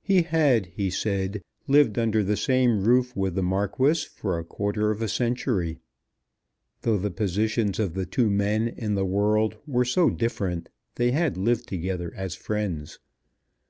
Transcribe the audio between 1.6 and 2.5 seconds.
lived under the